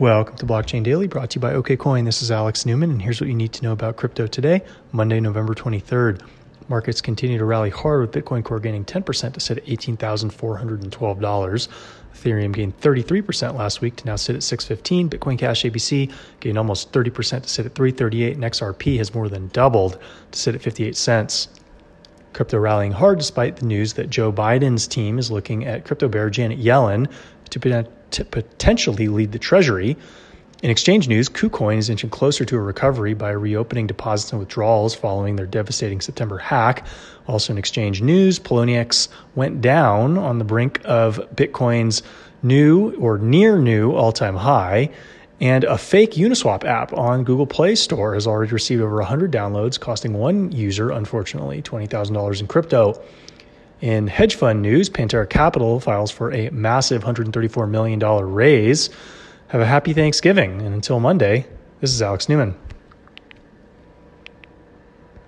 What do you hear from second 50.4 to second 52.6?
user, unfortunately, $20,000 in